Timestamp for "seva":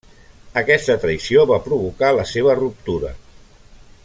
2.33-2.59